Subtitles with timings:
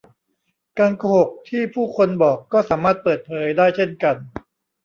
[0.79, 4.15] การโกหกที่ผู้คนบอกก็สามารถเปิดเผยได้เช่นกัน